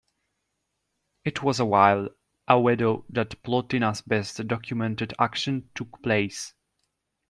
[1.25, 2.09] It was while
[2.47, 6.55] a widow that Plotina's best documented action took place.